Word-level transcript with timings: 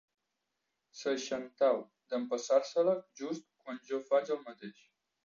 Seixanta-u 1.01 1.83
d'empassar-se-la 2.13 2.97
just 3.21 3.47
quan 3.67 3.79
jo 3.91 4.01
faig 4.09 4.33
el 4.39 4.41
mateix. 4.49 4.83